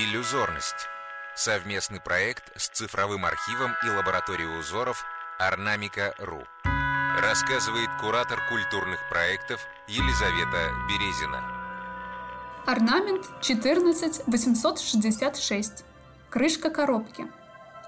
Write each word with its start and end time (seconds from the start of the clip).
Иллюзорность. 0.00 0.86
Совместный 1.34 1.98
проект 1.98 2.56
с 2.56 2.68
цифровым 2.68 3.24
архивом 3.24 3.72
и 3.84 3.88
лабораторией 3.88 4.60
узоров 4.60 5.04
Орнамика.ру. 5.40 6.44
Рассказывает 7.20 7.88
куратор 8.00 8.38
культурных 8.48 9.00
проектов 9.10 9.60
Елизавета 9.88 10.70
Березина. 10.88 11.42
Орнамент 12.64 13.28
14866. 13.40 15.84
Крышка 16.30 16.70
коробки. 16.70 17.26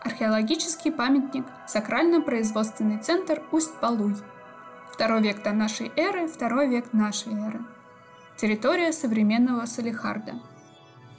Археологический 0.00 0.90
памятник, 0.90 1.46
сакрально-производственный 1.68 2.98
центр 2.98 3.40
Усть-Балуй. 3.52 4.16
Второй 4.92 5.22
век 5.22 5.44
до 5.44 5.52
нашей 5.52 5.92
эры, 5.94 6.26
второй 6.26 6.66
век 6.66 6.92
нашей 6.92 7.34
эры. 7.34 7.60
Территория 8.36 8.92
современного 8.92 9.64
Салихарда. 9.66 10.49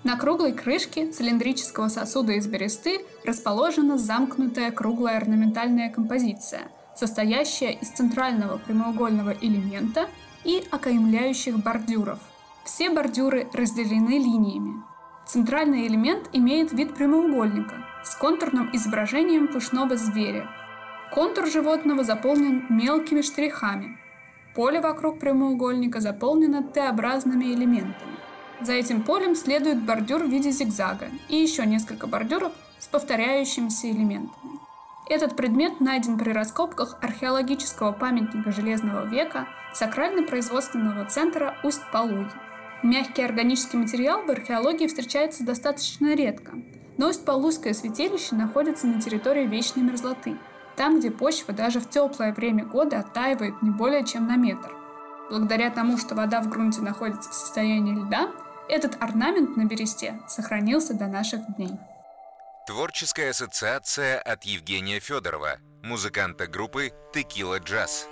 На 0.03 0.17
круглой 0.17 0.53
крышке 0.53 1.11
цилиндрического 1.11 1.87
сосуда 1.87 2.33
из 2.33 2.47
бересты 2.47 3.05
расположена 3.23 3.99
замкнутая 3.99 4.71
круглая 4.71 5.17
орнаментальная 5.17 5.91
композиция, 5.91 6.71
состоящая 6.95 7.73
из 7.73 7.89
центрального 7.89 8.57
прямоугольного 8.57 9.35
элемента 9.41 10.07
и 10.43 10.63
окаймляющих 10.71 11.59
бордюров. 11.59 12.17
Все 12.65 12.89
бордюры 12.89 13.47
разделены 13.53 14.17
линиями. 14.17 14.83
Центральный 15.27 15.85
элемент 15.85 16.29
имеет 16.33 16.71
вид 16.73 16.95
прямоугольника 16.95 17.85
с 18.03 18.15
контурным 18.15 18.71
изображением 18.73 19.47
пушного 19.47 19.97
зверя. 19.97 20.49
Контур 21.13 21.45
животного 21.45 22.03
заполнен 22.03 22.65
мелкими 22.69 23.21
штрихами. 23.21 23.99
Поле 24.55 24.81
вокруг 24.81 25.19
прямоугольника 25.19 25.99
заполнено 25.99 26.63
Т-образными 26.63 27.45
элементами. 27.53 28.17
За 28.61 28.73
этим 28.73 29.01
полем 29.01 29.35
следует 29.35 29.81
бордюр 29.81 30.23
в 30.23 30.29
виде 30.29 30.51
зигзага 30.51 31.09
и 31.29 31.35
еще 31.35 31.65
несколько 31.65 32.05
бордюров 32.05 32.51
с 32.77 32.87
повторяющимися 32.87 33.89
элементами. 33.89 34.59
Этот 35.09 35.35
предмет 35.35 35.79
найден 35.81 36.17
при 36.17 36.31
раскопках 36.31 36.97
археологического 37.01 37.91
памятника 37.91 38.51
Железного 38.51 39.07
века 39.07 39.47
сакрально-производственного 39.73 41.05
центра 41.05 41.57
Усть-Палуй. 41.63 42.27
Мягкий 42.83 43.23
органический 43.23 43.79
материал 43.79 44.23
в 44.23 44.29
археологии 44.29 44.87
встречается 44.87 45.43
достаточно 45.43 46.13
редко, 46.13 46.53
но 46.97 47.09
Усть-Палуйское 47.09 47.73
святилище 47.73 48.35
находится 48.35 48.85
на 48.87 49.01
территории 49.01 49.47
вечной 49.47 49.83
мерзлоты, 49.83 50.37
там, 50.75 50.99
где 50.99 51.09
почва 51.09 51.53
даже 51.53 51.79
в 51.79 51.89
теплое 51.89 52.31
время 52.31 52.65
года 52.65 52.99
оттаивает 52.99 53.61
не 53.61 53.71
более 53.71 54.05
чем 54.05 54.27
на 54.27 54.35
метр. 54.35 54.71
Благодаря 55.29 55.69
тому, 55.69 55.97
что 55.97 56.13
вода 56.15 56.41
в 56.41 56.49
грунте 56.49 56.81
находится 56.81 57.29
в 57.29 57.33
состоянии 57.33 57.95
льда, 57.95 58.31
этот 58.69 59.01
орнамент 59.01 59.57
на 59.57 59.65
бересте 59.65 60.19
сохранился 60.27 60.93
до 60.93 61.07
наших 61.07 61.41
дней. 61.55 61.71
Творческая 62.67 63.31
ассоциация 63.31 64.19
от 64.19 64.43
Евгения 64.43 64.99
Федорова, 64.99 65.57
музыканта 65.83 66.47
группы 66.47 66.91
«Текила 67.13 67.59
Джаз». 67.59 68.07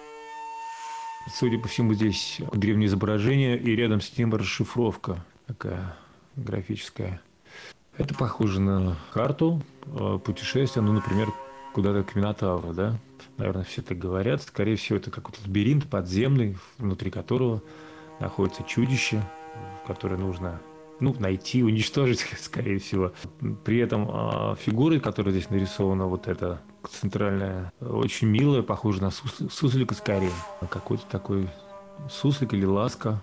Судя 1.33 1.59
по 1.59 1.67
всему, 1.67 1.94
здесь 1.94 2.39
древнее 2.53 2.88
изображение, 2.88 3.58
и 3.58 3.75
рядом 3.75 4.02
с 4.02 4.17
ним 4.17 4.33
расшифровка 4.33 5.23
такая 5.45 5.95
графическая. 6.36 7.22
Это 7.97 8.16
похоже 8.16 8.61
на 8.61 8.97
карту 9.14 9.61
э, 9.86 10.20
путешествия, 10.23 10.81
ну, 10.81 10.94
например, 10.94 11.27
куда-то 11.73 12.03
к 12.03 12.16
Минотавру, 12.16 12.73
да? 12.73 12.95
Наверное, 13.38 13.64
все 13.64 13.81
так 13.81 13.97
говорят. 13.97 14.42
Скорее 14.42 14.75
всего, 14.77 14.97
это 14.97 15.11
какой-то 15.11 15.42
лабиринт 15.45 15.89
подземный, 15.89 16.58
внутри 16.77 17.11
которого 17.11 17.61
находится 18.20 18.64
чудище, 18.64 19.23
которое 19.88 20.17
нужно 20.17 20.59
ну, 21.00 21.16
найти, 21.17 21.64
уничтожить, 21.64 22.19
скорее 22.39 22.80
всего. 22.80 23.14
При 23.64 23.80
этом 23.80 24.09
э, 24.11 24.55
фигуры, 24.59 25.00
которые 25.00 25.33
здесь 25.33 25.50
нарисована, 25.50 26.05
вот 26.05 26.28
эта 26.28 26.61
центральная, 26.89 27.72
очень 27.80 28.27
милая, 28.27 28.61
похожа 28.61 29.02
на 29.02 29.11
сус, 29.11 29.42
суслика 29.52 29.94
скорее. 29.95 30.32
Какой-то 30.70 31.05
такой 31.05 31.49
суслик 32.10 32.54
или 32.54 32.65
ласка. 32.65 33.21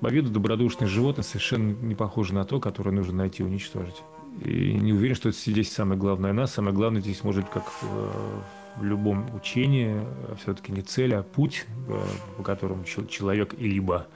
По 0.00 0.08
виду 0.08 0.30
добродушное 0.30 0.88
животное 0.88 1.24
совершенно 1.24 1.72
не 1.72 1.94
похоже 1.94 2.34
на 2.34 2.44
то, 2.44 2.58
которое 2.58 2.90
нужно 2.92 3.14
найти 3.18 3.42
и 3.42 3.46
уничтожить. 3.46 4.02
И 4.42 4.72
не 4.72 4.92
уверен, 4.92 5.14
что 5.14 5.28
это 5.28 5.38
здесь 5.38 5.70
самое 5.70 6.00
главное 6.00 6.32
нас. 6.32 6.54
Самое 6.54 6.74
главное 6.74 7.02
здесь 7.02 7.22
может 7.22 7.48
как 7.50 7.64
в, 7.82 8.80
в 8.80 8.84
любом 8.84 9.34
учении 9.34 10.00
все-таки 10.40 10.72
не 10.72 10.82
цель, 10.82 11.14
а 11.14 11.22
путь, 11.22 11.66
э, 11.88 12.02
по 12.38 12.42
которому 12.42 12.84
человек 12.84 13.54
и 13.58 13.68
либо 13.68 14.06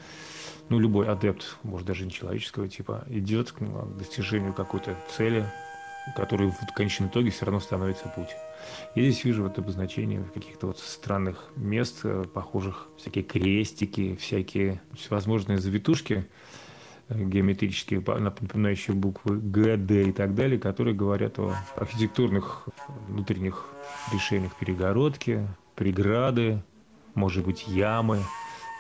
ну, 0.69 0.79
любой 0.79 1.09
адепт, 1.09 1.57
может, 1.63 1.87
даже 1.87 2.05
не 2.05 2.11
человеческого 2.11 2.69
типа, 2.69 3.05
идет 3.09 3.53
к 3.53 3.61
достижению 3.97 4.53
какой-то 4.53 4.97
цели, 5.17 5.47
который 6.15 6.51
в 6.51 6.75
конечном 6.75 7.09
итоге 7.09 7.31
все 7.31 7.47
равно 7.47 7.61
становится 7.61 8.09
путь. 8.09 8.31
Я 8.95 9.03
здесь 9.03 9.25
вижу 9.25 9.43
вот 9.43 9.59
обозначение 9.59 10.25
каких-то 10.35 10.69
вот 10.69 10.79
странных 10.79 11.51
мест, 11.57 12.01
э, 12.05 12.25
похожих 12.33 12.89
всякие 12.97 13.25
крестики, 13.25 14.17
всякие 14.17 14.81
всевозможные 14.95 15.59
завитушки 15.59 16.27
э, 17.09 17.25
геометрические, 17.25 18.01
напоминающие 18.01 18.95
буквы 18.95 19.39
Г, 19.39 19.77
Д 19.77 20.09
и 20.09 20.13
так 20.13 20.35
далее, 20.35 20.59
которые 20.59 20.95
говорят 20.95 21.39
о 21.39 21.55
архитектурных 21.77 22.69
внутренних 23.07 23.67
решениях 24.13 24.55
перегородки, 24.57 25.47
преграды, 25.77 26.63
может 27.15 27.45
быть, 27.45 27.67
ямы– 27.69 28.23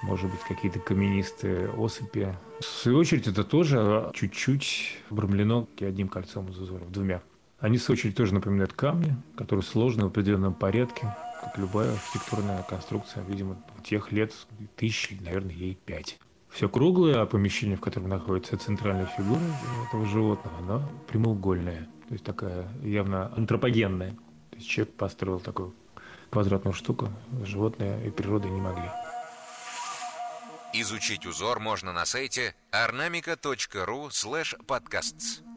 может 0.03 0.31
быть, 0.31 0.41
какие-то 0.41 0.78
каменистые 0.78 1.70
осыпи. 1.76 2.28
В 2.60 2.64
свою 2.64 2.98
очередь, 2.98 3.26
это 3.26 3.44
тоже 3.44 4.10
чуть-чуть 4.14 4.98
обрамлено 5.10 5.66
одним 5.81 6.09
кольцом 6.09 6.48
из 6.48 6.59
узоров, 6.59 6.91
двумя. 6.91 7.22
Они, 7.60 7.78
в 7.78 7.82
свою 7.82 7.98
очередь, 7.98 8.16
тоже 8.16 8.34
напоминают 8.34 8.72
камни, 8.72 9.16
которые 9.36 9.64
сложены 9.64 10.04
в 10.04 10.09
определенном 10.09 10.54
порядке, 10.54 11.14
как 11.42 11.59
любая 11.59 11.92
архитектурная 11.92 12.62
конструкция, 12.62 13.25
видимо, 13.25 13.56
тех 13.84 14.12
лет 14.12 14.32
тысячи, 14.76 15.19
наверное, 15.20 15.54
ей 15.54 15.75
пять. 15.75 16.19
Все 16.50 16.69
круглое, 16.69 17.20
а 17.20 17.26
помещение, 17.26 17.76
в 17.76 17.80
котором 17.80 18.09
находится 18.09 18.56
центральная 18.56 19.06
фигура 19.06 19.41
этого 19.86 20.06
животного, 20.06 20.59
оно 20.59 20.88
прямоугольное, 21.09 21.88
то 22.09 22.15
есть 22.15 22.25
такая 22.25 22.69
явно 22.82 23.32
антропогенная. 23.36 24.12
То 24.50 24.56
есть 24.56 24.69
человек 24.69 24.94
построил 24.94 25.41
такую 25.41 25.75
квадратную 26.30 26.75
штуку, 26.75 27.09
животное 27.44 28.03
и 28.03 28.10
природа 28.10 28.48
не 28.48 28.60
могли. 28.60 28.88
Изучить 30.75 31.25
узор 31.25 31.61
можно 31.61 31.93
на 31.93 32.05
сайте 32.05 32.55
ornamica.ru 32.73 34.11
podcasts. 34.67 35.47